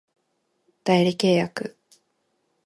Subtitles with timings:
[0.83, 1.77] 代理契約